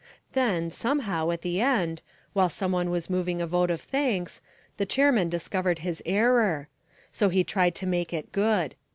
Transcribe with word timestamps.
Then, 0.33 0.71
somehow, 0.71 1.29
at 1.29 1.43
the 1.43 1.61
end, 1.61 2.01
while 2.33 2.49
some 2.49 2.71
one 2.71 2.89
was 2.89 3.07
moving 3.07 3.39
a 3.39 3.45
vote 3.45 3.69
of 3.69 3.81
thanks, 3.81 4.41
the 4.77 4.85
chairman 4.87 5.29
discovered 5.29 5.77
his 5.85 6.01
error. 6.07 6.69
So 7.11 7.29
he 7.29 7.43
tried 7.43 7.75
to 7.75 7.85
make 7.85 8.11
it 8.11 8.31
good. 8.31 8.73